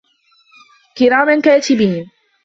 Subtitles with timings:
[0.97, 2.09] كِرامًا كاتِبينَ